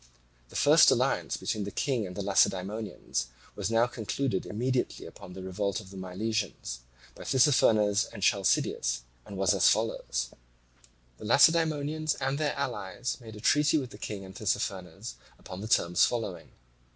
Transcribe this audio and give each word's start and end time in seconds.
The 0.49 0.55
first 0.55 0.89
alliance 0.89 1.37
between 1.37 1.63
the 1.63 1.69
King 1.69 2.07
and 2.07 2.15
the 2.15 2.23
Lacedaemonians 2.23 3.27
was 3.55 3.69
now 3.69 3.85
concluded 3.85 4.47
immediately 4.47 5.05
upon 5.05 5.33
the 5.33 5.43
revolt 5.43 5.79
of 5.79 5.91
the 5.91 5.95
Milesians, 5.95 6.79
by 7.13 7.21
Tissaphernes 7.23 8.07
and 8.11 8.23
Chalcideus, 8.23 9.01
and 9.27 9.37
was 9.37 9.53
as 9.53 9.69
follows: 9.69 10.31
The 11.19 11.25
Lacedaemonians 11.25 12.15
and 12.15 12.39
their 12.39 12.55
allies 12.55 13.17
made 13.21 13.35
a 13.35 13.39
treaty 13.39 13.77
with 13.77 13.91
the 13.91 13.99
King 13.99 14.25
and 14.25 14.35
Tissaphernes 14.35 15.17
upon 15.37 15.61
the 15.61 15.67
terms 15.67 16.03
following: 16.03 16.45
1. 16.47 16.51